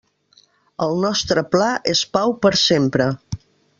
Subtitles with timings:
[0.85, 3.09] El nostre pla és pau per sempre.